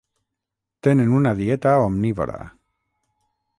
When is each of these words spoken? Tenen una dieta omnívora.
Tenen 0.87 1.13
una 1.17 1.35
dieta 1.43 1.75
omnívora. 1.91 2.41